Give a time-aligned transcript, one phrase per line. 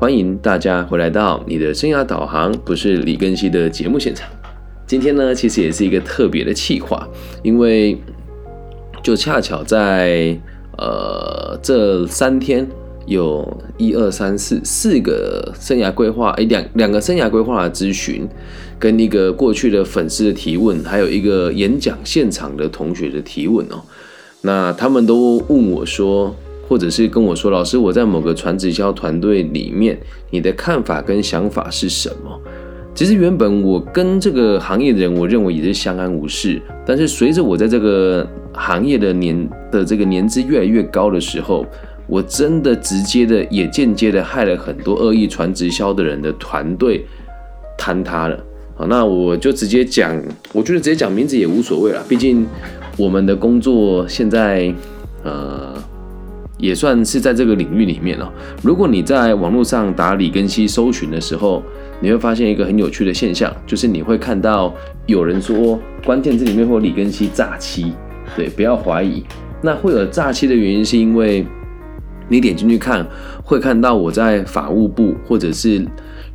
[0.00, 4.30] 欢迎大家回来到你的生涯导航，不是李根熙的节目现场。
[4.86, 7.04] 今天呢，其实也是一个特别的企划，
[7.42, 7.98] 因为
[9.02, 10.38] 就恰巧在
[10.76, 12.64] 呃这三天。
[13.06, 18.28] 有一二三四四个生涯规划，哎，两两个生涯规划的咨询，
[18.78, 23.82] 跟一个过去的粉丝的提问，还有一个演讲现场的同学的提问哦。
[24.42, 26.36] 那他们都问我说，
[26.68, 29.98] 或者是跟我说，老师，我在某个传直销团队里面，
[30.30, 32.40] 你的看法跟想法是什么？
[32.94, 41.66] 其实原本我跟这个行业的人，我认为也是相安无事，但是随着我在这个行业的年的这个年资越来越高的时候。
[42.10, 47.04] 我真的直接的也间接的害了很多恶意传直销的人的团队
[47.78, 48.40] 坍塌了。
[48.74, 50.18] 好，那我就直接讲，
[50.54, 52.46] 我觉得直接讲名字也无所谓了，毕竟
[52.96, 54.72] 我们的工作现在
[55.22, 55.74] 呃
[56.58, 58.30] 也算是在这个领域里面了。
[58.62, 61.62] 如果你在网络上打李根熙搜寻的时候，
[62.00, 64.74] 你会发现一个很有趣的现象，就是你会看到
[65.06, 67.92] 有人说关键字里面会有李根熙诈欺，
[68.36, 69.24] 对，不要怀疑。
[69.62, 71.46] 那会有诈欺的原因是因为。
[72.30, 73.06] 你点进去看，
[73.42, 75.82] 会看到我在法务部或者是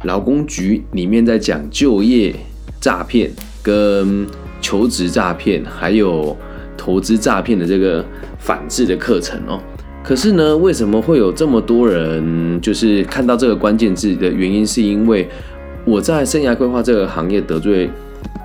[0.05, 2.33] 劳工局里面在讲就业
[2.81, 3.29] 诈骗、
[3.61, 4.25] 跟
[4.59, 6.35] 求职诈骗，还有
[6.75, 8.03] 投资诈骗的这个
[8.39, 9.61] 反制的课程哦。
[10.03, 15.27] 可是呢，为什么会有这么多人就是看到这个关键字的原因，是因为
[15.85, 17.89] 我在生涯规划这个行业得罪。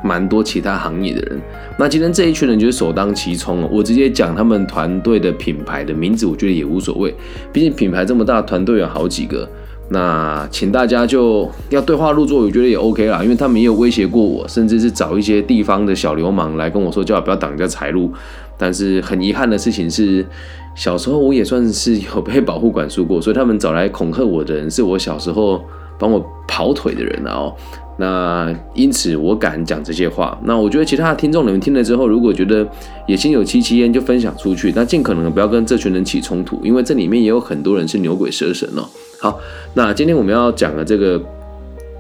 [0.05, 1.41] 蛮多其他行业的人，
[1.77, 3.69] 那今天这一群人就是首当其冲了。
[3.69, 7.13] 我直接讲他们团队的品牌的名字，我觉得也无所谓，
[7.53, 9.49] 毕竟品牌这么大，团队有好几个。
[9.91, 18.13] 那请大家就要对话入座，我觉得也 OK 啦，因为他们也有威胁过我，甚至是找一些地方的小流氓来跟我说，叫我不要挡人家财路。
[18.59, 20.27] 但是很遗憾的事情是，
[20.75, 25.63] 小时候我也算是有被保护管束过，所以他们找来恐吓我的人，是我小时候
[25.99, 27.55] 帮我跑腿的人哦。
[28.01, 30.39] 那因此我敢讲这些话。
[30.45, 32.67] 那我觉得其他的听众你们听了之后，如果觉得
[33.07, 34.73] 也心有戚戚焉，就分享出去。
[34.77, 38.85] 那尽可能不要跟这群人起冲突，因为这里面也有很多人是牛鬼蛇神哦。
[39.21, 39.39] 好，
[39.75, 41.21] 那今天我们要讲的这个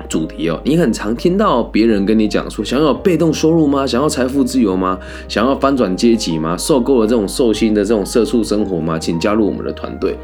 [0.09, 3.87] 主题哦，你很常听到别人跟你讲说，想要被动收入吗？
[3.87, 4.99] 想要财富自由吗？
[5.28, 6.57] 想要翻转阶级吗？
[6.57, 8.99] 受够了这种受薪的这种社畜生活吗？
[8.99, 10.17] 请加入我们的团队。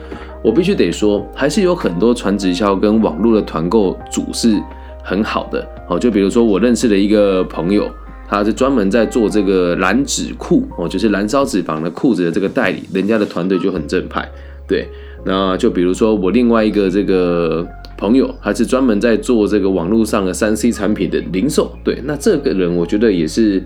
[0.43, 4.60] 我必须得说，还是有很多传直销跟网络的团购组是。
[5.06, 7.87] 很好的哦，就比如说我认识的一个朋友，
[8.27, 14.27] 他是专门在做这个燃脂裤哦，就是燃烧脂肪的裤子的这个代理，人家的团队就很正派。
[14.66, 14.88] 对，
[15.24, 21.72] 那就比如说我另外一个这个朋友，他是专门在做这个网络上的三 C 产品的零售。
[21.84, 23.62] 对，那这个人我觉得也是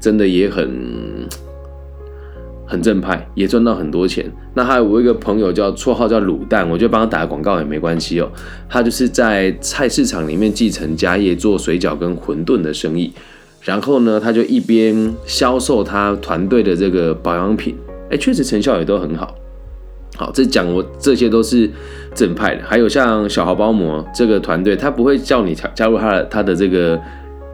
[0.00, 1.28] 真的也很。
[2.64, 4.24] 很正派，也赚到很多钱。
[4.54, 8.30] 那还有我一个朋友叫绰号叫卤蛋，我就帮他打个广告也没关系哦。
[8.66, 13.12] 他就是在菜市场里面继承家业做水饺跟馄饨的生意，
[13.60, 17.76] 然后呢，他就一边销售他团队的这个保养品，
[18.08, 19.34] 哎，确实成效也都很好。
[20.16, 21.70] 好，这讲我这些都是
[22.14, 22.62] 正派的。
[22.64, 27.00] 还有像小豪包膜这个团队，他不会叫你加加入他的他的这个。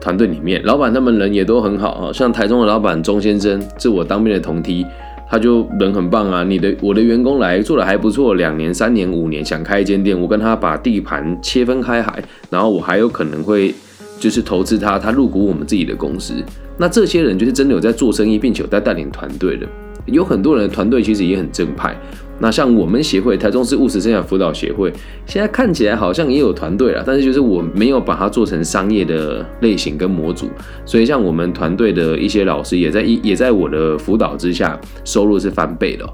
[0.01, 4.85] 团队里面，老板他们人也都很好啊，像台中的老板钟先生，是我当兵的同梯，
[5.29, 6.41] 他就人很棒啊。
[6.41, 13.75] 你的我的员工来做的还不错，两年、三年、五年想开一间店，我跟他把地盘切分开海，然后我还有可能会
[14.17, 16.33] 就是投资他，他入股我们自己的公司。
[16.77, 19.67] 那这些人就是真的有在做生意，并且有在带领团队的。
[20.05, 21.93] 有很多人的团队其实也很正派。
[22.41, 24.91] 那像我们协会台中市务实生涯辅导协会，
[25.25, 30.47] 现在看起来好像也有团队了，但是就是我没有把它做成商业的类型跟模组，
[30.85, 36.09] 所以像我们团队的一些老师也在一也在我的辅导之下，收入是翻倍的。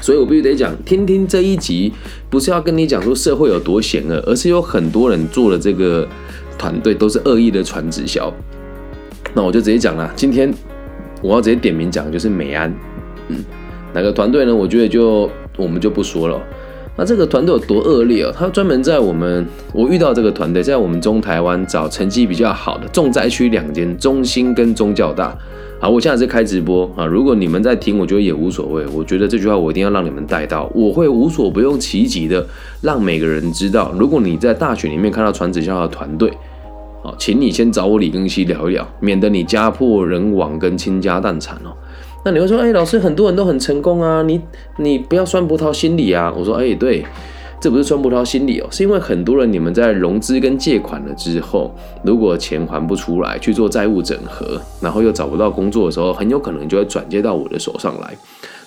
[0.00, 1.92] 所以我必须得讲，听听这一集，
[2.28, 6.06] 不是要跟你讲说社会有多险恶，而是有很多人做了这个
[6.58, 8.32] 团队都是恶意的传直销。
[9.34, 10.52] 那我就直接讲了，今天
[11.22, 12.72] 我要直接点名讲，就是美安，
[13.28, 13.44] 嗯。
[13.98, 14.54] 哪个团队呢？
[14.54, 16.40] 我觉得就我们就不说了。
[16.96, 18.32] 那这个团队有多恶劣哦？
[18.32, 25.36] 他专门在我们我遇到这个团队，在我们中台湾找成绩比较好的重灾区两间中心跟中教大。
[25.80, 27.04] 好，我现在是开直播啊。
[27.04, 28.86] 如果你们在听，我觉得也无所谓。
[28.94, 32.46] 我觉得这句话我一定要让你们带到，我会无所不用其极的
[32.80, 33.92] 让每个人知道。
[33.98, 36.30] 如果你在大学里面看到传直销的团队，
[37.02, 41.74] 好，请你先找我李庚希聊一聊，免得你家破人亡跟倾家荡产哦。
[42.24, 44.40] 那你会说，哎，老师，很多人都很成功啊，你
[44.76, 46.32] 你不要酸葡萄心理啊。
[46.36, 47.04] 我说，哎，对，
[47.60, 58.14] 这不是酸葡萄心理哦，是因为很多人你们在融资跟借款了之后，如果钱还不出来，去做债务整合，然后又找不到工作的时候，很有可能就会转接到我的手上来。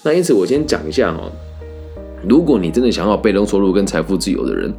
[0.03, 1.31] 那因此，我先讲一下哦，
[2.27, 4.73] 如果你真的想要被动收入跟财富自由的人，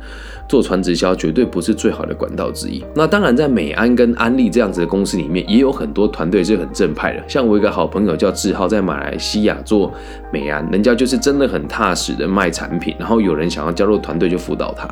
[0.49, 2.85] 做传直销绝对不是最好的管道之一。
[2.95, 7.23] 那当然，在美安跟安利这样子的公司里面，也有很多团队是很正派的。
[7.29, 9.93] 像我一个好朋友叫志浩，在马来西亚做
[10.33, 12.95] 美安，人家就是真的很踏实的卖产品。
[12.99, 14.89] 然后有人想要加入团队，就辅导他。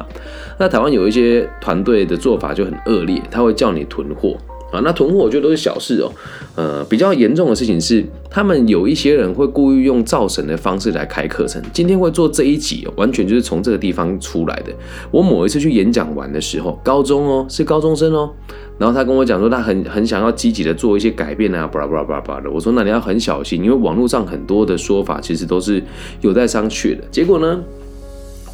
[0.59, 4.37] 那台湾有一些团队的做法就很恶劣，他会叫你囤货。
[4.73, 6.13] 啊，那囤货我觉得都是小事哦。
[6.55, 11.61] 呃，比较严重的事情是，他们有一些人会故意用造神的方式来开课程。
[11.73, 14.73] 今天会做这一集哦，完全就是从这个地方出来的。
[15.11, 18.31] 我某一次去演讲完的时候，高中哦，是高中生哦，
[18.79, 22.51] 然后他跟我讲说，他很很想要积极的做一些改变啊，巴拉巴拉巴拉巴拉的。
[22.51, 25.83] 我说那你要很小心，因为网络上很多的说法其实都是
[26.21, 27.03] 有待商榷的。
[27.11, 27.61] 结果呢，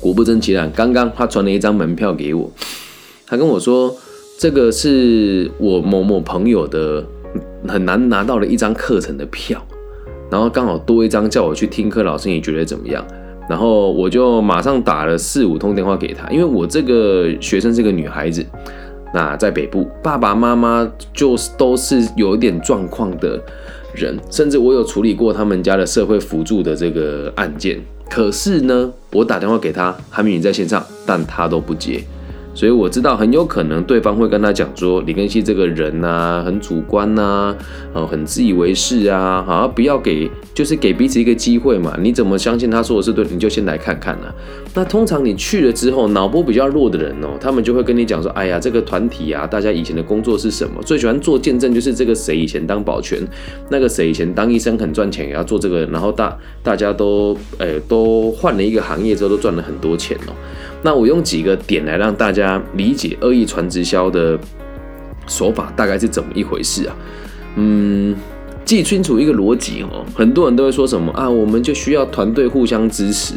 [0.00, 2.50] 果不其然，刚刚他传了一张门票给我，
[3.26, 3.94] 他跟我说。
[4.38, 7.02] 这个是我某某朋友的
[7.66, 9.60] 很难拿到的一张课程的票，
[10.30, 13.02] 然后刚好多一张叫我去听课，老师你觉得怎么样？
[13.48, 18.44] 然后我就马上打了四五通电话给他，因为我这个学生是个女孩子，
[19.14, 23.40] 那在北部，爸爸妈妈就是都是有一点状况的
[23.94, 27.80] 人，甚至我有处理过他们家的社会辅助的这个案件，
[28.10, 32.02] 可是呢，我打电话给他，韩明宇在线上，但他都不接。
[32.56, 37.54] 所以我知道很有可能对方会跟他讲说李根熙这个人呐很主观呐，
[37.92, 41.94] 呃很自以为是啊，好不要给就是给彼此一个机会嘛。
[42.00, 43.26] 你怎么相信他说的是对？
[43.30, 44.32] 你就先来看看呢。
[44.74, 50.82] 那通常你去了之后，脑波比较弱的人哦，他们就会跟你讲说，哎呀这个团体啊，大家以前的工作是什么？
[50.82, 53.18] 最喜欢做见证就是这个谁以前当保全，
[53.68, 60.32] 那个谁以前当医生很赚钱也要做这个，然后大大家都呃都换了一个行业之后都赚了很多钱哦。
[60.82, 64.38] 那我用几个点来让大家理解恶意传直销的
[65.26, 66.96] 手法大概是怎么一回事啊？
[67.56, 68.14] 嗯，
[68.64, 70.04] 记清楚一个逻辑哦。
[70.14, 73.34] 很多人都会说什么啊，我们就需要团队互相支持。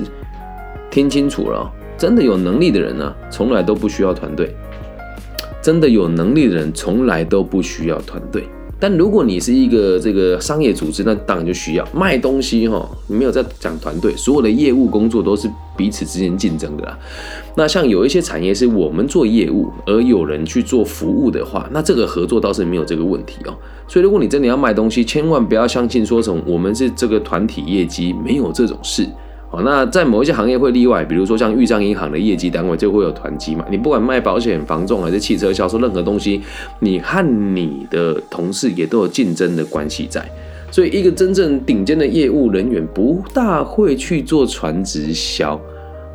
[0.91, 4.56] 听清楚了，真的有能力的人呢，从来都不需要团队。
[5.61, 8.47] 真的有能力的人，从来都不需要团队。
[8.79, 12.89] 但如果你是一个这个商业组织，那当然就需要卖东西哈。
[13.07, 16.97] 没有在讲团队，所有的业务工作都是彼此之间竞争的啦。
[17.55, 23.53] 那像有一些产业是我们做业务，而有人去做服务的话，那这个合作倒是没有这个问题哦。
[23.87, 29.05] 所以如果你真的要卖东西，千万不要相信说什么我们是这个团体业绩，没有这种事。
[29.51, 33.65] 好，那在某一些行业会例外，比如说像豫章银行的业绩单位就会有团积嘛。
[33.71, 36.39] 你不管卖保险、房仲还是汽车销售，任何东西，
[36.81, 37.23] 你和
[37.55, 40.23] 你的同事也都有竞争的关系在。
[40.69, 45.59] 所以，一个真正顶尖的业务人员不大会去做传直销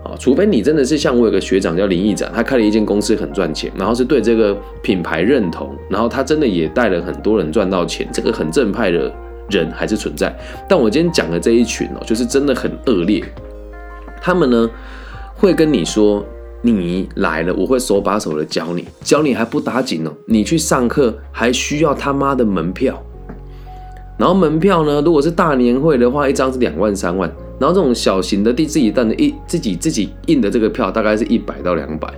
[0.04, 9.12] 啊，除非你真的是像我有个学长叫林义展，他开了一间公司很赚钱，然后是对这个品牌认同，然后他真的也带了很多人赚到钱，这个很正派的。
[9.50, 10.34] 人还是存在，
[10.68, 13.22] 但我今天讲的这一群哦，就是真的很恶劣。
[14.22, 14.70] 他们呢
[15.36, 16.24] 会跟你说，
[16.62, 20.10] 你来了，我会手把手的教你，教你还不打紧哦。
[20.26, 23.02] 你去上课还需要他妈的门票，
[24.16, 32.08] 然后门票呢，如果是大年会的话，一张是两万三万，然后这种小型的第自己办的一自己自己印的这个票，大概是一百到两百。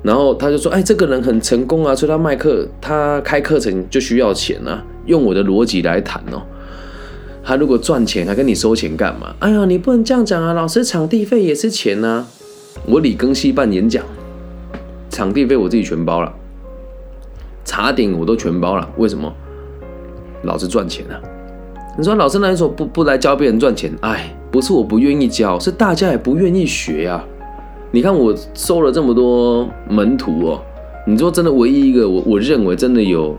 [0.00, 4.82] 然后他就说，哎，这个人很成功啊，所以他卖课，他开课程就需要钱啊。
[5.08, 6.42] 用我的逻辑来谈哦，
[7.42, 9.34] 他如果赚钱，还跟你收钱干嘛？
[9.40, 10.52] 哎呀，你不能这样讲啊！
[10.52, 12.26] 老师，场地费也是钱呐。
[12.86, 14.04] 我李庚希办演讲，
[15.08, 16.30] 场地费我自己全包了，
[17.64, 18.86] 茶点我都全包了。
[18.98, 19.32] 为什么？
[20.42, 21.18] 老师赚钱啊！
[21.96, 23.90] 你说老师那时候不不来教别人赚钱？
[24.02, 27.24] 哎，不是我不愿意教，是大家也不愿意学呀。
[27.90, 30.60] 你看我收了这么多门徒哦，
[31.06, 33.34] 你说真的，唯一一个我我认为真的有。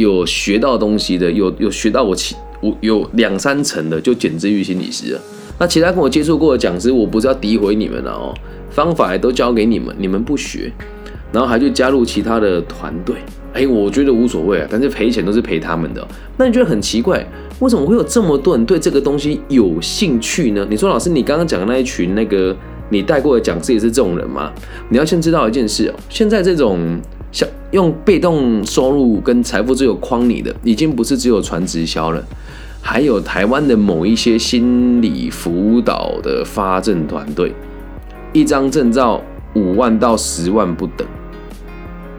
[0.00, 5.20] 有学到东西的，有有学到我其我有两三成的，就简直于心理师了。
[5.58, 8.34] 那其他跟我接触过的讲师，我不是要诋毁你们了哦，
[8.70, 10.72] 方法也都教给你们，你们不学，
[11.30, 13.16] 然后还去加入其他的团队，
[13.52, 16.06] 哎，我觉得无所谓啊，但是赔钱都是赔他们的。
[16.38, 17.22] 那你觉得很奇怪，
[17.58, 20.66] 为什么会有这么多人对这个东西有兴趣呢？
[20.70, 22.56] 你说老师，你刚刚讲的那一群那个
[22.88, 24.50] 你带过的讲师也是这种人吗？
[24.88, 26.98] 你要先知道一件事哦，现在这种。
[27.72, 32.24] 用被动收入跟财富自由框你的，已经不是只有传直销了，
[32.82, 37.52] 还有台湾的某一些心理辅导的发证团队，
[38.32, 39.22] 一张证照
[39.54, 41.06] 五万到十万不等，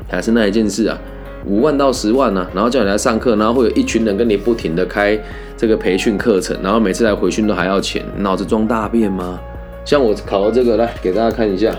[0.07, 0.97] 还是那一件事啊，
[1.45, 5.19] 五万到十万呢，然后叫你来上课，然后会有一群人跟你不停的开
[5.57, 9.39] 这个培训课程，然后每次来回训都还要钱，脑子装大便吗？
[9.83, 11.75] 像我考的这个，来给大家看一下。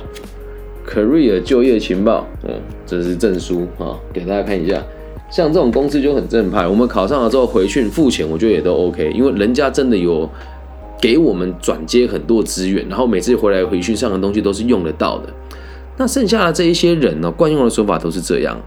[0.88, 2.50] Career 就业情报，嗯，
[2.84, 4.82] 这是证书啊，给大家看一下。
[5.30, 10.28] 像这种公司就很正派，我们考上了之后回去付钱，我觉得也都 OK，因为人家真的有
[11.00, 15.32] 给我们转接很多资源，然后每次回来回去上的东西都是用得到的。
[15.96, 18.60] 那剩下的这一些人呢，惯用的手法都是这样，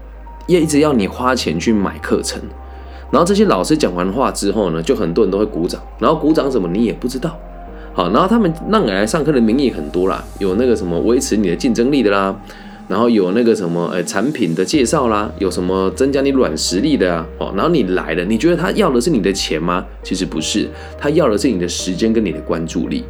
[0.48, 2.41] 也一直要你花钱去买课程。
[3.12, 7.38] 然后这些老师讲完话之后呢，就很多人都会鼓掌，然后鼓掌什么你也不知道。
[7.96, 12.36] 好，然后他们让你来上课的名义很多啦，有那个什么维持你的竞争力的啦，
[12.90, 17.25] 然后有那个什么呃产品的介绍啦，有什么增加你软实力的啊。
[17.40, 19.86] 哦，然后你来了，你觉得他要的是你的钱吗？
[20.04, 23.06] 其实不是，他要的是你的时间跟你的关注力。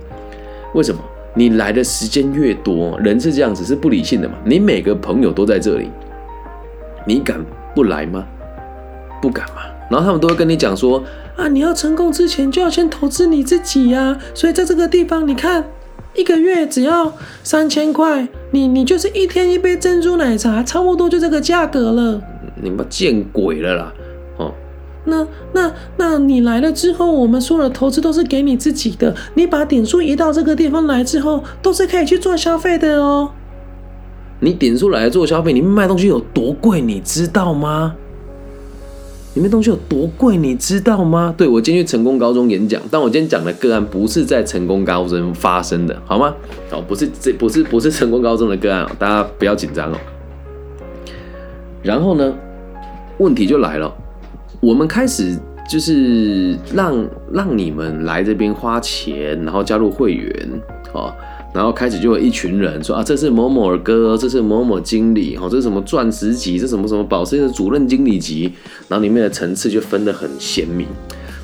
[0.76, 1.02] 为什么？
[1.34, 4.36] 你来的时间越多，人是这样子，是不理性的嘛？
[4.46, 5.90] 你每个朋友都在这里，
[7.08, 8.24] 你敢不来吗？
[9.20, 9.64] 不敢嘛。
[9.90, 11.04] 然后他们都会跟你讲说
[11.36, 14.18] 啊，你要成功之前就要先投资你自己呀。
[14.34, 15.66] 所以在这个地方，你看
[16.16, 17.12] 一个月只要
[17.44, 22.22] 三千块，你你就是一天一杯珍珠奶茶，差不多就这个价格了。
[22.62, 23.94] 你妈见鬼了啦！
[24.38, 24.54] 哦，
[25.04, 29.14] 那那那你来了之后，我们所有的投资都是给你自己的。
[29.34, 33.30] 你把点数移到这个地方来之后，都是可以去做消费的哦。
[34.40, 37.94] 你点数来做消费，你卖东西有多贵，你知道吗？
[39.36, 41.36] 里面东西有多贵，你知道吗？
[41.38, 46.34] 对我今天去成功高中演讲，但我今天讲的个案不是在成功高中发生的，好吗？
[46.72, 49.98] 哦，不是，这不是不是成功高中的个案，大家不要紧张哦。
[51.84, 52.34] 然后呢，
[53.18, 53.94] 问题就来了，
[54.62, 55.38] 我们开始
[55.70, 60.62] 就是让让你们来这边花钱，然后加入会员，
[60.94, 61.14] 哦。
[61.56, 68.52] 然后开始就有一群人说啊，这是某某哥，这是某某经理，哦，这是什么钻石级，这什么什么保时的主任经理级，
[68.90, 70.86] 然后里面的层次就分得很鲜明。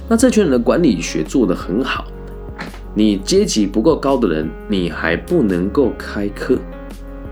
[0.09, 2.03] 那这群人的管理学做得很好，
[2.93, 6.57] 你阶级不够高的人，你还不能够开课。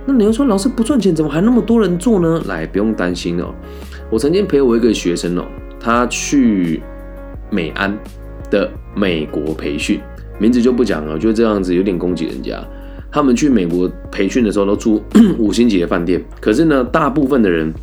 [0.05, 2.41] 那你又说老师不赚钱，怎么还那么多人做呢？
[2.48, 3.53] 来，不用担心哦。
[4.09, 5.43] 我曾经陪我一个学生哦，
[5.81, 6.81] 他去
[7.51, 7.93] 美安
[8.50, 10.00] 的美国培训。
[10.39, 12.60] 名字就不讲了，我觉得这样子有点攻击人家。
[13.12, 15.03] 他们去美国培训的时候都住
[15.38, 17.74] 五星级的饭店，可是呢，大部分的人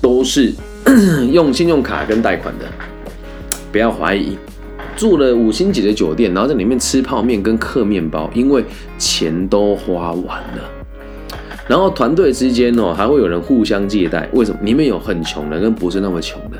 [0.00, 0.52] 都是
[1.32, 2.64] 用信用卡跟贷款的。
[3.70, 4.38] 不要怀疑，
[4.96, 8.64] 住了五星级的酒店，然后在里面吃泡面跟嗑面包，因为
[8.96, 10.64] 钱都花完了。
[11.66, 14.26] 然后团队之间哦，还会有人互相借贷。
[14.32, 14.58] 为什么？
[14.62, 16.56] 里面有很穷的跟不是那么穷的，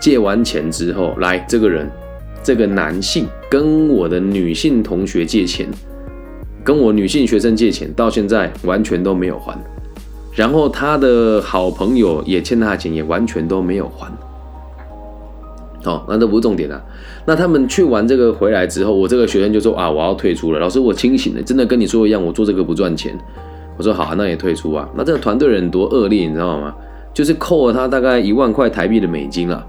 [0.00, 1.88] 借完钱之后，来这个人。
[2.48, 5.68] 这个男性跟我的女性同学借钱，
[6.64, 9.54] 跟我女性学生借钱，到现在完全都没有还。
[10.32, 14.10] 然后他的好朋友也欠他的钱，也完全都没有还。
[15.82, 16.82] 好，那这不是重点啊。
[17.26, 20.58] 那他们去完这个回来之后，我这个学生就说啊，我要退出了。
[20.58, 23.14] 老师，我清醒了，真的跟你说一样，我做这个不赚钱。
[23.76, 24.88] 我说好啊，那也退出啊。
[24.96, 26.74] 那这个团队人多恶劣，你知道吗？
[27.12, 29.62] 就是扣了他大概一万块台币的美金了。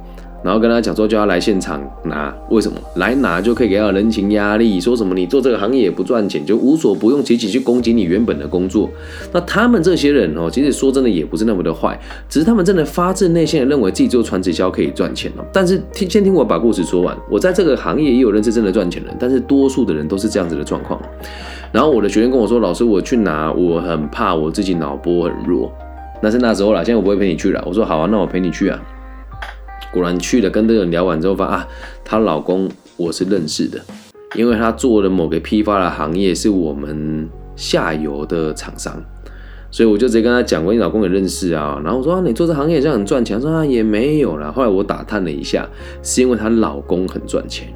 [0.43, 2.77] 然后跟他讲说，就要来现场拿，为什么？
[2.95, 8.89] 来拿就可以给他人情压力，说什么你做这个行业也不赚钱，就无所不用其极去攻击你原本的工作。
[9.33, 15.45] 那他们这些人哦，其实说真的也不是那么的坏，只是他们真的发自内心的认为自己做传直销可以赚钱哦。
[15.51, 21.01] 但是听先听我把故事说完，我在这个行业也有认识真的赚钱人，但是多数的人都是这样子的状况。
[21.71, 25.71] 然后我的学员跟我说，老师我去拿，我很怕我自己脑波很弱，
[26.21, 27.61] 那是那时候了，现在我不会陪你去了。
[27.67, 28.79] 我说好啊，那我陪你去啊。
[29.91, 31.67] 果然去了，跟这个人聊完之后，发啊，
[32.03, 33.79] 她老公我是认识的，
[34.35, 39.01] 因为他做的某个批发的行业是我们下游的厂商，
[39.71, 41.81] 所以我就直接跟他讲过，你老公也认识啊。
[41.83, 44.51] 然后我说你做这行业这样很赚钱，说啊也没有了。
[44.51, 45.67] 后来我打探了一下，
[46.03, 47.67] 是因为她老公很赚钱，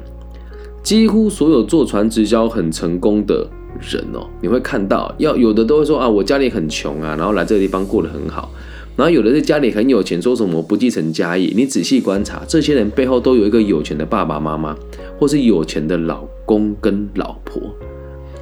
[0.82, 3.46] 几乎所有做船直销很成功的
[3.80, 8.50] 人哦，你会看到，要有的都会说啊，我家里很穷啊，然后来这个地方过得很好。
[8.96, 11.52] 然后有的是家里很有钱，说什么不继承家业。
[11.56, 14.76] 你仔细观察，这些人背后都有一个有钱的爸爸妈妈，
[15.18, 17.60] 或是有钱的老公跟老婆。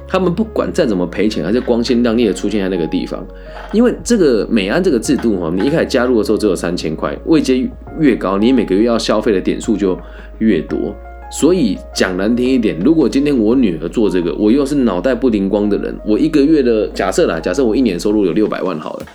[0.07, 3.25] 他们不管再怎么赔钱，还是光鲜亮丽的出现在那个地方。
[3.71, 7.67] 因为这个美安这个制度哈，你一开始加入的时候只有三千块，位阶
[7.99, 9.97] 越高，你每个月要消费的点数就
[10.37, 10.93] 越多。
[11.31, 19.05] 所以讲难听一点，如果今天我女儿做这个，我又是脑袋不灵光的人，我一个月的假设啦，假设我一年收入有六百万好了。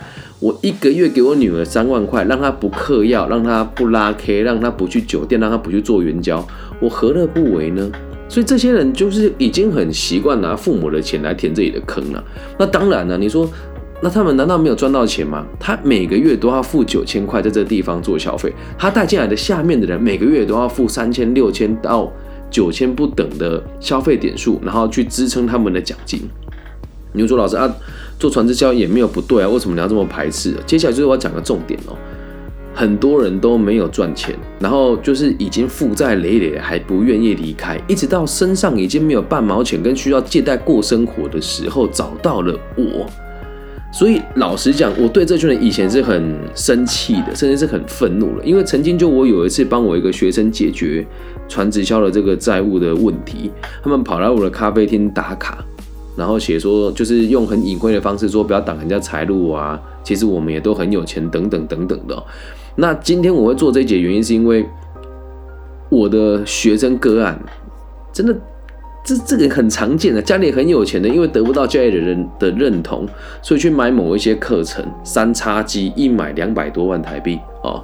[0.40, 6.47] 我一个月给我女儿三万块，让她不嗑药，让她不拉 K，让她不去酒店，让她不去做援交，
[6.80, 7.90] 我何乐不为呢？
[8.28, 12.23] 所以这些人就是已经很习惯拿父母的钱来填自己的坑了。
[12.57, 13.50] 那当然了，你说，
[14.00, 15.45] 那他们难道没有赚到钱吗？
[15.59, 22.12] 他每个月都要付九千块在这地方做消费，他带进来的下面的人每个月都要付三千、六千到
[22.49, 26.21] 九千不等的消费点数，然后去支撑他们的奖金。
[27.12, 27.75] 你说老师啊。
[28.18, 30.54] 做传直销也没有不对啊，为什么你要这么排斥？
[30.66, 31.96] 接下来就是我要讲个重点哦。
[32.75, 43.04] 很多人都没有赚钱，然后就是已经负债累累，还不愿意离开，一直到身上已经没有半毛钱，跟需要借贷过生活的时候，找到了我。
[43.90, 51.04] 所以老实讲，我对这群人以前是很生气的，甚至是很愤怒的，因为曾经就我有一次帮我一个学生解决
[51.48, 53.50] 传直销的这个债务的问题，
[53.82, 55.64] 他们跑来我的咖啡厅打卡，
[56.18, 62.22] 然后写说就是用很隐晦的方式说不要挡人家财路啊，其实我们也都很有钱等等等等的。
[62.75, 64.66] 那今天我会做这一节，原因是因为
[65.88, 67.40] 我的学生个案
[68.12, 68.37] 真的。
[69.04, 73.08] 这这个很常见的，家里很有钱的，因为得不到家里的人的认同，
[73.40, 77.80] 所以去买某一些课程，三叉戟一买两百多万台币啊。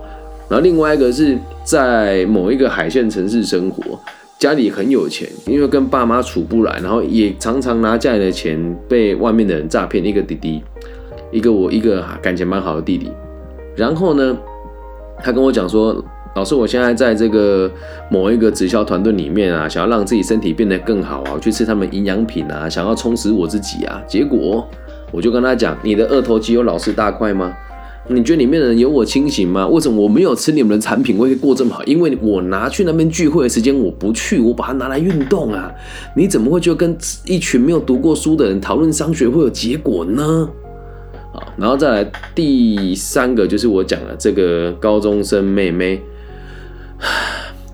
[0.50, 3.98] 然后另外一个是在某一个海线城市生活，
[4.44, 10.04] 家里很有钱，因为跟爸妈处不来，然后也常常拿家里的钱被外面的人诈骗。
[10.04, 10.62] 一个弟弟，
[11.32, 13.10] 一个我一个感情蛮好的弟弟。
[13.74, 14.36] 然后呢，
[15.22, 16.04] 他跟我讲说。
[16.36, 17.70] 老师，我现在在这个
[18.10, 24.02] 某一个直销团队里面啊，想要让自己身体变得更好啊，去吃他们营养品啊，想要充实我自己啊。
[24.04, 24.68] 结果
[25.12, 27.54] 我就跟他讲：“你的二头肌有老师大块吗？
[28.08, 29.66] 你觉得里面的人有我清醒吗？
[29.66, 31.82] 为什么我没有吃你们的产品，我可以过这么好？
[31.84, 35.72] 因为我拿去那边聚会的时间我不去，我把它拿来运动啊。
[36.14, 40.48] 你怎么会就跟一群没有读过书的人讨论商学会有结果呢？
[41.32, 46.00] 啊，然后再来第三个就是我讲了这个高中生妹妹。”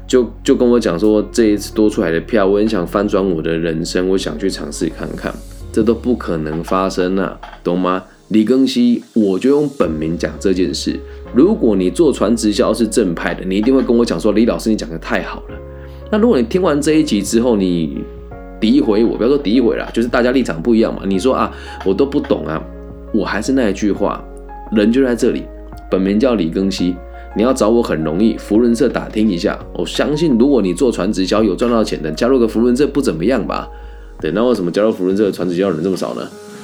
[0.07, 5.33] 就就跟我讲说，这一次多出来的票，我很想翻转我的人生，我想去尝试看看，
[5.71, 8.03] 这都不可能发生啊，懂吗？
[8.31, 10.97] 李庚希，我就用本名讲这件事。
[11.35, 15.59] 如果你做传直销是正派的，你一定会跟我讲说，李老师你讲的太好了。
[16.13, 18.05] 那如果你听完这一集之后，你
[18.61, 21.03] 诋毁我，不要说诋毁啦，就是大家立场不一样嘛。
[21.05, 21.53] 你说啊，
[21.85, 22.63] 我都不懂啊，
[23.13, 24.23] 我还是那一句话，
[24.71, 25.43] 人就在这里，
[25.91, 26.95] 本名叫李庚希。
[27.37, 29.59] 你要找我很容易，福伦社打听一下。
[29.75, 33.69] 我相信，如果你做传直销有赚到钱的，加入个福伦社不怎么样吧？
[34.21, 36.23] 对，那为什么加入福伦社的传直销人这么少呢？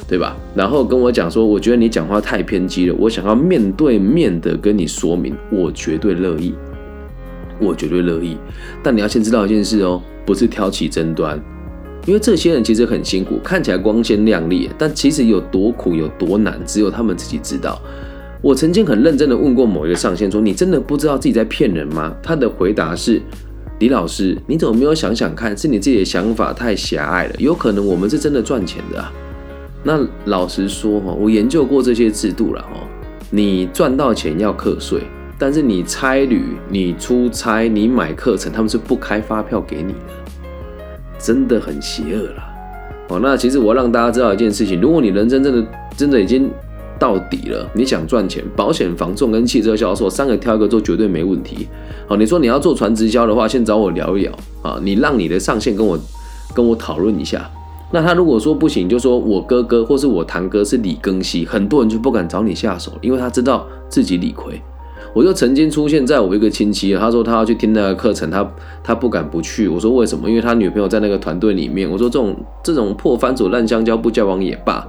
[0.09, 0.37] 对吧？
[0.55, 6.55] 然后跟我讲说，我觉得你讲话太偏激了，我想要面对面的跟你说明，我绝对乐意，
[7.61, 8.37] 我绝对乐意。
[8.83, 11.41] 但你要先知道一件事哦，不是挑起争端，
[12.07, 17.81] 因为这些人其实很辛苦，看起来光鲜亮丽，但其实有多苦有多难，只有他们自己知道。
[18.43, 23.21] 我曾经很认真的问过某一个上线说：“你真的不知道自己在骗人吗？”他的回答是
[23.81, 25.57] ：“李老师，你怎么没有想想看？
[25.57, 27.35] 是你自己的想法太狭隘了。
[27.39, 29.13] 有可能我们是真的赚钱的啊。”
[29.87, 32.71] 那老实说哈，我研究过这些制度了哈。
[33.31, 35.01] 你赚到钱要课税，
[35.39, 39.99] 但是你差旅、你出差、你买课程，他们是不开发票给你的，
[41.21, 42.43] 真的很邪恶了。
[43.11, 45.65] 哦，那其实我让大家知道一件事情：如果你人生真的
[45.97, 46.51] 真的已经……
[46.99, 51.69] 到底了，你想赚钱，保险、房仲跟汽车销售三个挑一个做绝对没问题。
[52.09, 54.81] 好，你说你要做传直销的话，先找我聊一聊啊。
[54.83, 55.99] 你让你的上线跟我
[56.55, 57.51] 跟我讨论一下。
[57.93, 64.61] 那他如果说不行，就说我哥哥或是我堂哥是李庚希，很多人就不敢找你下手，因为他知道自己理亏。
[65.15, 68.47] 我就曾经出现在我一个亲戚，他说他要去听那个课程，他
[68.83, 69.67] 他不敢不去。
[69.67, 70.29] 我说为什么？
[70.29, 71.89] 因为他女朋友在那个团队里面。
[71.91, 74.87] 我说这种这种破番薯烂香蕉不交往也罢。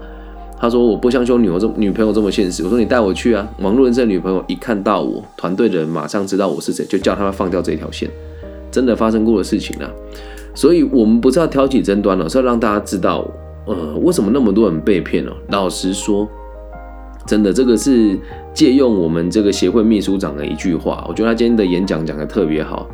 [0.59, 8.09] 他说：“我不相信我女儿这女朋友这么现实。”我说：“你带我去啊！”网络人生的女朋友一看到我，团队的人马上知道我是谁，就叫他们放掉这条线。
[8.71, 9.87] 真的发生过的事情啊！
[10.57, 13.23] 所以我们不是要挑起争端了，是要让大家知道，
[13.67, 15.31] 呃，为什么那么多人被骗了。
[15.49, 16.27] 老实说，
[17.27, 18.17] 真的，这个是
[18.55, 22.89] 借用我们这个协会秘书长的一句话，我觉得他今天的演讲讲的特别好。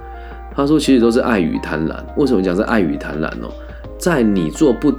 [0.53, 1.95] 他说：“其实都是爱与贪婪。
[2.17, 3.47] 为什么讲是爱与贪婪呢？
[3.97, 4.93] 在你做不……”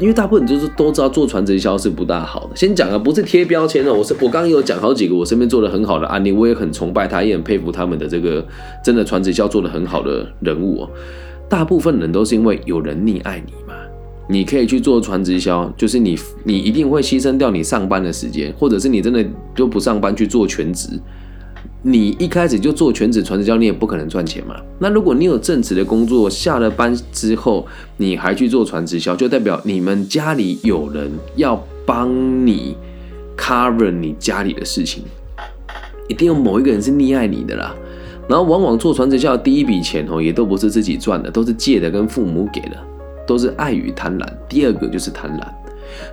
[0.00, 2.56] 因为大部分就是都知道做传直销是不大好的。
[2.56, 3.92] 先讲啊，不是贴标签的。
[3.92, 8.42] 我是我刚刚有讲好几个我身边做的很好的案例，我也很崇拜他，也很佩服他们的这个
[8.82, 10.90] 真的传直销做的很好的人物哦。
[11.48, 13.74] 大部分人都是因为有人溺爱你嘛，
[14.28, 20.90] 你可以去做传直销，就是你你一定会牺牲掉你上班的时间，或者是你真的就不上班去做全职。
[21.80, 24.56] 你一开始就做全职传直销，你也不可能赚钱嘛。
[24.78, 32.76] 那如果你有正职的工作，下了班之后你还去做传直销，就代表你们家里有人要帮你
[33.36, 35.04] cover 你家里的事情，
[36.08, 37.74] 一定有某一个人是溺爱你的啦。
[38.28, 42.76] 然后往往做传直销第一笔钱哦，也都不是自己赚的，都是借的，跟父母给的，
[43.26, 44.26] 都是爱与贪婪。
[44.48, 45.46] 第二个就是贪婪。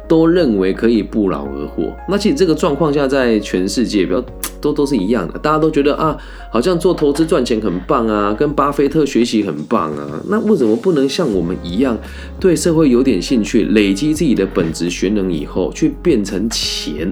[0.07, 4.23] 都认为可以不劳而获，那其实这个状况下在全世界比较
[4.61, 6.17] 都都是一样的，大家都觉得啊，
[6.49, 11.97] 好像做投资赚钱很棒啊，跟巴菲特学习很棒啊，那为什么不能像我们一样，
[12.39, 17.11] 对社会有点兴趣，累积自己的本职学能以后，去变成钱，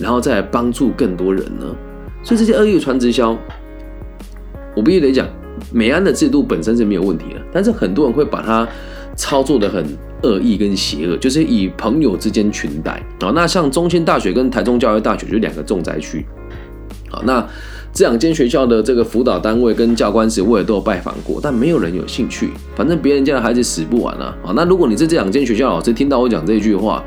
[0.00, 1.64] 然后再来帮助更多人呢？
[2.24, 3.38] 所以这些恶意传直销，
[4.74, 5.26] 我必须得讲，
[5.72, 8.66] 美安的制度本身是没有问题的，但是很多人会把它
[9.16, 9.84] 操作的很
[10.22, 13.30] 恶意跟邪恶，就是以朋友之间裙带啊。
[13.34, 16.24] 那像中兴大学跟台中教育大学就两个重灾区，
[17.10, 17.46] 好，那
[17.92, 24.34] 这两间学校的这个辅导单位跟教官时，我也都有拜访过，但没有人有兴趣，反正别人家的孩子死不完啊。
[24.42, 27.04] 好，那如果你是这两间学校老师，听到我讲这句话，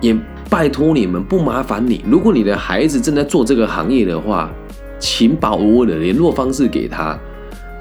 [0.00, 0.16] 也
[0.50, 4.52] 拜托你们不麻烦你，如果你的孩子正在做这个行业的话，
[4.98, 7.18] 请把我的联络方式给他。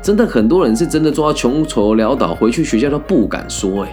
[0.01, 3.91] 真的很多人是真的做到穷愁潦倒，回去学校都不敢说，哎，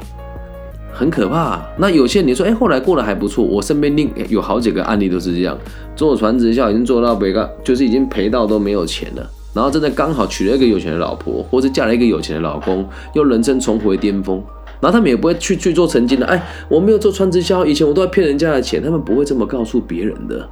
[0.93, 1.61] 很可怕。
[1.77, 5.59] 那有些人你说，哎，后来过得还不错，我身边另有好几个案例都是这样，
[5.97, 14.41] 做传直销已经做到北个，就是已经赔到都没有钱了，然后真的刚好娶了一个有钱的老婆，或者嫁了一个有钱的老公，又人生重回巅峰。
[14.81, 20.47] 然后他们也不会去去做曾经的，哎，我没有做传直销，以前我都在骗人家的钱，他们不会这么告诉别人的。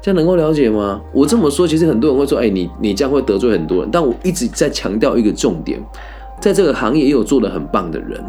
[0.00, 1.00] 这样能够了解吗？
[1.12, 5.80] 我这么说，其实很多人会说：“哎，你你这样会得罪很多人。”但我一直在强调一个重点，
[6.40, 8.22] 在这个行业也有做的很棒的人，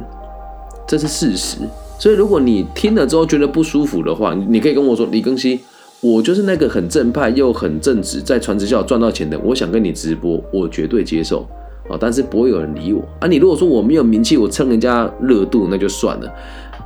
[0.88, 1.60] 这是事实。
[2.00, 5.60] 所以，如果你听了之后觉得不舒服的话，你可以跟我说：“李庚希，
[6.02, 11.46] 我就是那个很正派又很正直，在传直销赚到钱的，我想跟你直播，我绝对接受
[11.90, 11.98] 啊！
[12.00, 13.28] 但是不会有人理我啊！
[13.28, 16.32] 你如果说我没有名气，我蹭人家热度，那就算了。”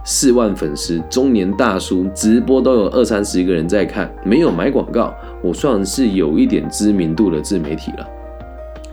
[0.06, 8.08] 四万粉丝，中年大叔，直播都有二三十个人在看，没有买广告，我算是有一点知名度的自媒体了。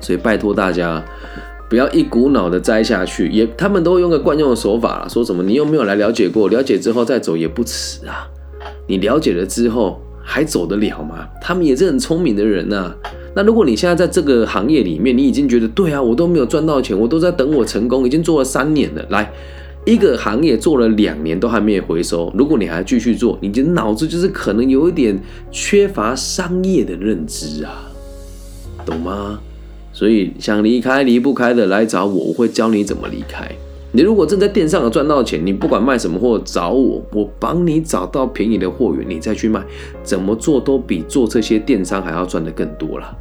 [0.01, 1.05] 所以拜托大家，
[1.69, 8.29] 不要一股脑的栽下去，也他们都会用个惯用的手法说什么你又没有来了解过，了解之后再走也不迟啊。
[8.87, 11.29] 你了解了之后还走得了吗？
[11.41, 12.95] 他们也是很聪明的人呐。
[13.35, 19.31] 那如果你现在在这个行业里面，你已经觉得对啊，我都没有赚到钱，我都在等我成功，已经做了三年了，来。
[19.87, 25.19] 一个行业做了两年都还没有回收，如果你还继续做，你的脑子就是可能有一点
[25.51, 27.91] 缺乏商业的认知啊，
[28.85, 29.41] 懂吗？
[29.93, 33.51] 所以想离开离不开的来找我，我会教你怎么离开。
[33.93, 39.61] 你如果正在电商有赚到钱，你不管卖什么货找我，我帮你找到便宜的货源，你再去卖，
[40.05, 43.17] 怎么做都比做这些电商还要赚的更多了。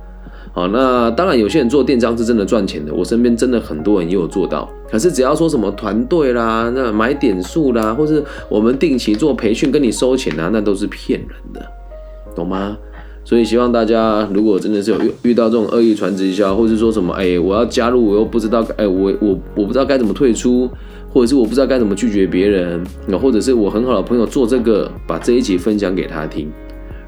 [0.60, 2.94] 好，那当然，有些人做电商是真的赚钱的。
[2.94, 4.70] 我身边真的很多人也有做到。
[4.92, 11.66] 可是只要说什么团队啦，那买点数啦，或是我们定期做培训跟你收钱啊，那都是骗人的，
[12.36, 12.78] 懂吗？
[13.24, 20.70] 所以希望大家，如果真的是有遇遇到这种恶意传直销，或是说什么，哎，我要加入，我又不知道，哎，我我我不知道该怎么退出，
[21.10, 26.52] 或者是我不知道该怎么拒绝别人，那或者是我很好的朋友做这个，把这一集分享给他听。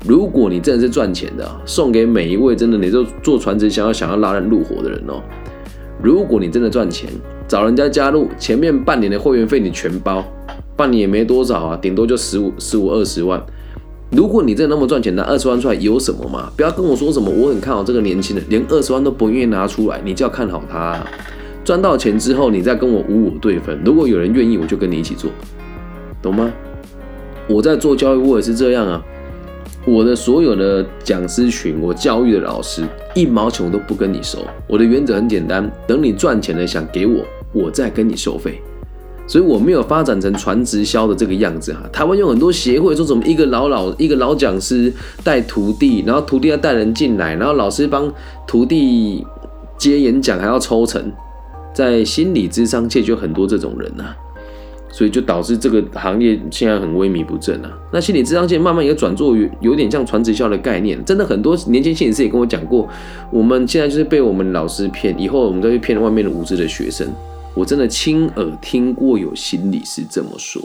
[0.06, 5.22] 如果你真的是赚钱的，送给每一位真的你就做传承想要想要拉人入伙的人哦。
[6.02, 7.08] 如果你真的赚钱，
[7.48, 10.24] 找人家加入，前面半年的会员费你全包，
[10.76, 13.40] 半年也没多少啊，顶多就十五、十五、二十万。
[14.12, 16.52] 如果你真的那么赚钱，拿二十万出来有什么嘛？
[16.58, 21.00] 不要跟我说什么，我很看好这个年轻人，连二十万都不愿意拿出来，你就要看好他。
[21.64, 23.80] 赚到钱之后，你再跟我五五对分。
[23.86, 25.30] 如果有人愿意，我就跟你一起做，
[26.24, 26.52] 懂吗？
[27.48, 29.04] 我在做交易，我也是这样啊。
[29.92, 32.82] 我的所有的讲师群，我教育的老师
[33.14, 34.40] 一毛钱我都不跟你收。
[34.66, 38.62] 我的原则很简单，等你赚钱了想给我，我再跟你收费。
[39.28, 41.82] 所以我没有发展成传直销的这个样子哈。
[41.92, 44.94] 台湾有很多协会说什么一个老老一个老讲师
[45.26, 48.10] 带徒弟，然后徒弟要带人进来，然后老师帮
[48.48, 49.28] 徒弟
[49.78, 51.04] 接演讲还要抽成，
[51.74, 54.16] 在心理智商界就很多这种人呐。
[54.92, 57.72] 所以就导致这个行业现在很萎靡不振啊。
[57.92, 62.88] 那心理智商界慢慢也转做有有点像传直销的概念，真的很多年轻心理师也跟我讲过，
[63.32, 67.08] 我们现在就是被我们老师骗，以后我们再去骗外面的无知的学生。
[67.54, 70.62] 我真的亲耳听过有心理师这么说，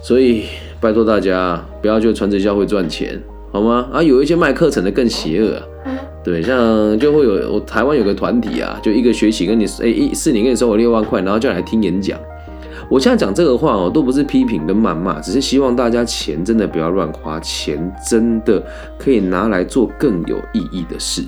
[0.00, 0.44] 所以
[0.80, 3.20] 拜托大家不要觉得传直销会赚钱，
[3.50, 3.88] 好吗？
[3.92, 5.62] 啊，有一些卖课程的更邪恶啊，
[6.22, 12.16] 对，像就会有我台湾有个团体啊，就一个学期跟你哎一四年跟你收我六万块，然后叫你来听演讲。
[12.90, 18.62] 我现在讲这个话哦，都不是批评跟谩骂，只是希望大家钱真的不要乱花，钱真的
[18.98, 21.22] 可以拿来做更有意义的事。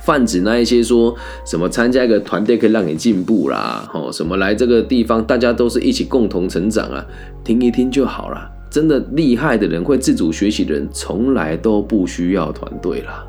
[0.00, 7.04] 泛指那一些说什么参加一个团队可以让你进步啦，哦，什么来这个地方大家都是一起共同成长啊，
[7.44, 8.50] 听一听就好了。
[8.68, 13.24] 真的厉害的人，会自主学习的人，从来都不需要团队啦。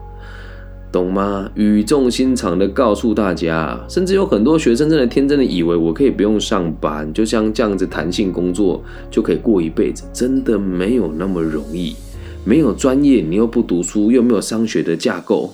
[0.98, 1.48] 懂吗？
[1.54, 11.96] 语重心长的告诉大家，甚至有很多学生真的天真的以为我可以不用上班，就像这样子弹性工作就可以过一辈子，真的没有那么容易。
[12.44, 15.54] 没有专业，你又不读书，又没有商学的架构，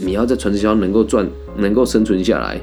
[0.00, 2.60] 你要在传直销能够赚、能够生存下来，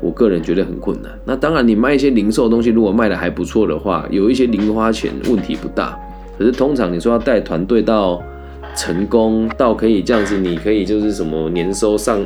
[0.00, 1.10] 我个人觉得很困难。
[1.24, 5.98] 那当然，你卖一些零售东西，如果卖的还不错的话，有一些零花钱问题不大。
[6.38, 8.22] 可是通常你说要带团队到
[8.76, 12.20] 成功到可以这样子，你可以就是什么年收上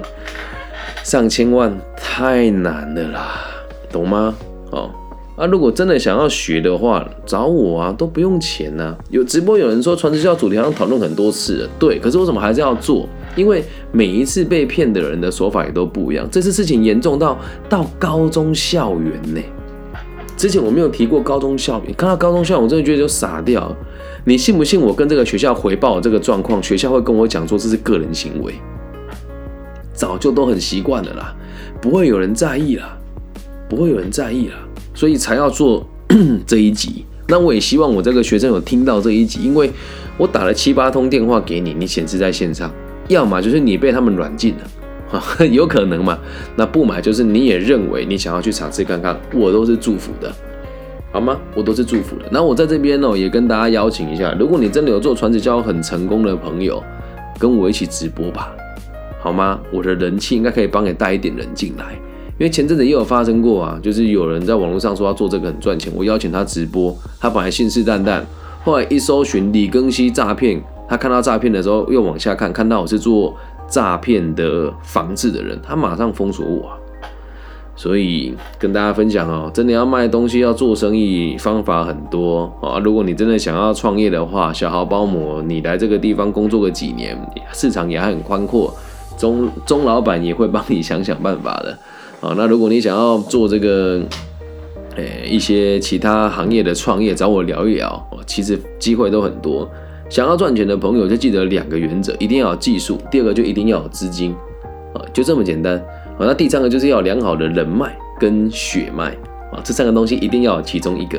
[1.02, 3.46] 上千万，太难了啦，
[3.90, 4.35] 懂吗？
[4.70, 4.90] 哦，
[5.37, 8.96] 啊，如果真的想要学的话，找我啊，都不用钱呐。
[9.11, 13.09] 有直播有人说传直销主题好像讨论很多次了，对，可是为什么还是要做？
[13.37, 17.37] 因为每一次被骗的人的手法也都不一样，这次事情严重到
[17.68, 19.40] 到高中校园呢。
[20.37, 23.74] 之前我没有提过高中校园，看到高中校园，我真的觉得就傻掉。
[24.26, 28.54] 你信不信我跟这个学校回报这个状况，学校会跟我讲说这是个人行为，
[29.92, 31.34] 早就都很习惯了啦，
[31.80, 32.96] 不会有人在意啦，
[33.68, 34.54] 不会有人在意啦，
[34.94, 35.87] 所以才要做
[36.46, 37.04] 这一集。
[37.28, 39.70] 那我也希望我这个学生有听到这一集，因为
[40.16, 42.72] 我打了七八通电话给你，你显示在线上，
[43.08, 45.46] 要么就是你被他们软禁了。
[45.52, 46.18] 有可能嘛？
[46.56, 50.34] 那不买就是你也认为你想要去尝试看看，我都是祝福的，
[51.14, 51.38] 好吗？
[51.55, 52.24] 我都是祝福的。
[52.33, 56.83] 那我在这边呢，也跟大家邀请一下，如果你真的有做传直销很成功的朋友，
[57.38, 58.53] 跟我一起直播吧，
[59.20, 59.61] 好吗？
[59.72, 61.92] 我的人气应该可以帮你带一点人进来，
[62.37, 68.20] 因为前阵子也有发生过啊，就是有人在网络上说要做这个很赚钱，我邀请他直播，他本来信誓旦旦，
[68.64, 73.33] 后来一搜寻李庚希诈骗，他看到诈骗的时候又往下看，看到我是做。
[73.66, 76.70] 诈骗的防治的人，他马上封锁我，
[77.76, 82.78] 所以跟大家分享哦，真的要卖东西要做生意，方法很多啊。
[82.78, 87.18] 如果你真的想要创业的话，小豪包膜，你来这个地方工作个几年，
[87.52, 88.72] 市场也很宽阔，
[89.18, 91.76] 中中老板也会帮你想想办法的
[92.20, 92.32] 啊。
[92.37, 94.00] 那如果你想要做这个，
[94.94, 99.68] 诶一些其他行业的创业，找我聊一聊，其实机会都很多。
[100.08, 104.32] 想要赚钱的朋友就记得两个原则：一定要有技术，第二个就一定要有资金，
[104.92, 105.82] 啊，就这么简单。
[106.18, 109.11] 啊，那第三个就是要良好的人脉跟血脉，
[109.53, 111.18] 啊，这三个东西一定要其中一个，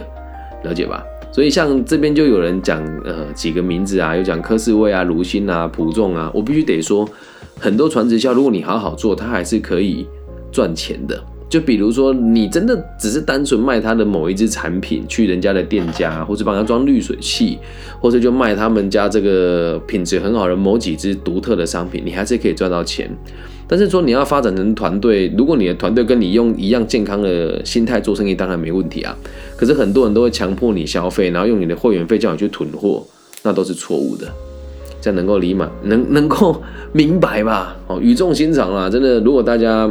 [0.63, 1.03] 了解吧？
[1.31, 7.05] 所以像这边就有人讲，呃，几个名字啊，有讲科士威啊、卢鑫啊、普仲啊，我必须得说，
[7.59, 10.07] 很多传直销，如果你好好做，它还是可以
[10.49, 11.21] 赚钱的。
[11.47, 17.59] 就比如说，你真的只是单纯卖他的某一支产品，去人家的店家，或者帮他装滤水器，
[18.01, 23.09] 或者就卖他们家这个品质很好的某几支独特的商品，你还是可以赚到钱。
[23.67, 29.15] 但是说你要发展成团队，如果你的团队跟你用一样健康的心态做生意，当然没问题啊。
[29.55, 33.05] 可是很多人都会强迫你消费，然后用你的会员费叫你去囤货，
[33.43, 34.27] 那都是错误的。
[34.99, 36.59] 这样能够理满，能能够
[36.91, 37.77] 明白吧？
[37.87, 39.89] 哦，语重心长啊，真的，如果大家。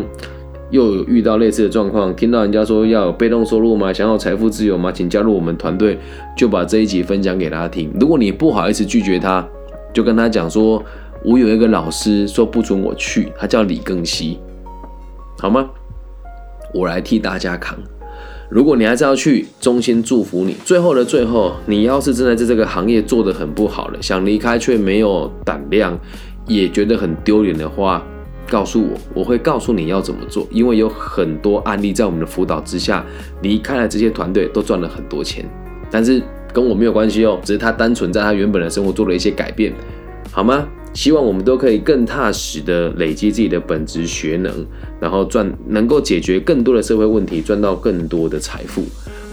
[0.75, 3.93] 又有遇到类似的状况，听到人家说要有被动收入吗？
[3.93, 4.91] 想要财富自由吗？
[4.91, 5.97] 请加入我们团队，
[6.37, 7.93] 就把这一集分享给他听。
[8.01, 9.47] 如果你不好意思拒绝他，
[9.93, 10.85] 就跟他讲说，
[11.25, 14.41] 我有一个老师说不准我去，他叫李更希，
[15.39, 15.71] 好吗？
[16.75, 17.79] 我来替大家扛。
[18.51, 20.57] 如果你还是要去，衷心祝福你。
[20.65, 25.97] 最后的最后，你要是真的在这个行业做得很不好了，想离开却没有胆量，
[26.49, 28.05] 也觉得很丢脸的话。
[28.49, 33.05] 告诉我，我会告诉你要怎么做，因为有很多案例在我们的辅导之下
[33.43, 35.45] 离开了这些团队，都赚了很多钱。
[35.91, 39.73] 但是跟我没有关系哦，只是他单纯在他原本的生活做了一些改变，
[40.31, 40.67] 好吗？
[40.93, 44.65] 希望我们都可以更踏实的累积自己的本职学能，
[45.01, 48.85] 然后赚，能够解决更多的社会问题，赚到更多的财富。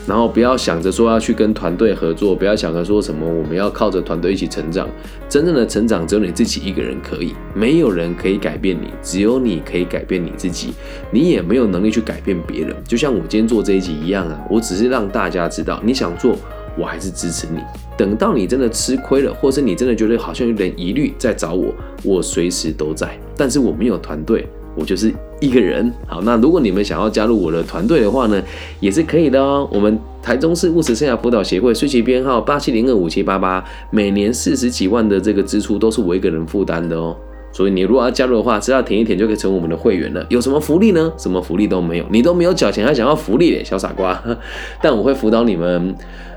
[0.08, 4.90] 然后不要想着说要去跟团队合作，不要想着说什么我们要靠着团队一起成长。
[5.30, 10.74] 真正的成长只有你自己一个人可以，没有人可以改变你，只有你可以改变你自己。
[11.12, 12.76] 你也没有能力去改变别人。
[12.86, 16.36] 就像我今天做这一集一样啊，我只是让大家知道，你想做，
[16.78, 17.60] 我还是支持你。
[17.96, 23.18] 等到你真的吃亏了，或是你真的觉得好像有点疑虑，再找我，我随时都在。
[23.38, 24.48] 但是我没有团队。
[24.76, 25.92] 我就是一个人。
[26.08, 28.42] 好，那如果你们想要加入我的团队的话呢，
[28.80, 29.68] 也是可以的哦。
[29.72, 37.16] 我们台中市务实生涯辅导协会，税籍编号八七零二五七八八，每年四十几万的这个支出都是我一个人负担的哦。
[37.54, 40.26] 所以你如果要加入的话，只要填一填就可以成为我们的会员了。
[40.30, 41.12] 有什么福利呢？
[41.18, 44.22] 什么福利都没有，你都没有缴钱还想要福利，小傻瓜。
[44.82, 45.96] 但我会辅导你们。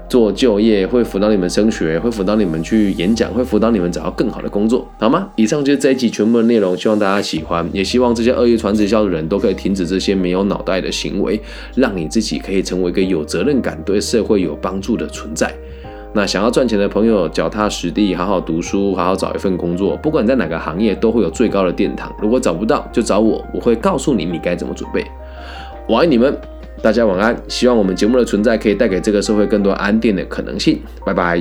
[0.09, 5.29] 做就业会辅导你们升学，会辅导你们去演讲，会辅导你们找到更好的工作，好吗？
[5.35, 11.41] 以上就是这一集全部的内容，希望大家喜欢，也希望这些恶意传直销的人都可以停止这些没有脑袋的行为，
[11.75, 15.53] 让你自己可以成为一个有责任感、对社会有帮助的存在。
[16.13, 22.15] 那想要赚钱的朋友，脚踏实地，好好读书，好好找一份工作，不管在哪个行业，都会有最高的殿堂。
[22.21, 25.05] 如果找不到，就找我，我会告诉你你该怎么准备。
[25.89, 26.39] 我爱你们。
[26.85, 30.79] 大家晚安，希望我们节目的存在可以带给这个社会更多安定的可能性。
[31.03, 31.41] 拜拜。